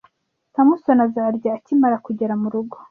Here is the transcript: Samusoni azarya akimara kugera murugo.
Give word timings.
Samusoni 0.53 1.01
azarya 1.07 1.49
akimara 1.57 1.97
kugera 2.05 2.33
murugo. 2.41 2.75